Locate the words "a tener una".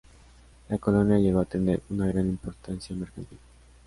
1.41-2.07